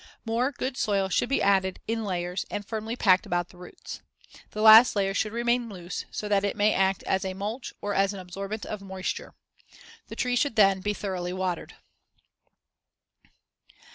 More 0.25 0.51
good 0.51 0.77
soil 0.77 1.09
should 1.09 1.29
be 1.29 1.43
added 1.43 1.79
(in 1.87 2.03
layers) 2.03 2.43
and 2.49 2.65
firmly 2.65 2.95
packed 2.95 3.27
about 3.27 3.49
the 3.49 3.57
roots. 3.57 4.01
The 4.49 4.63
last 4.63 4.95
layer 4.95 5.13
should 5.13 5.31
remain 5.31 5.69
loose 5.69 6.05
so 6.09 6.27
that 6.27 6.43
it 6.43 6.55
may 6.57 6.73
act 6.73 7.03
as 7.03 7.23
a 7.23 7.35
mulch 7.35 7.71
or 7.83 7.93
as 7.93 8.11
an 8.11 8.19
absorbent 8.19 8.65
of 8.65 8.81
moisture. 8.81 9.35
The 10.07 10.15
tree 10.15 10.35
should 10.35 10.55
then 10.55 10.81
be 10.81 10.95
thoroughly 10.95 11.33
watered. 11.33 11.75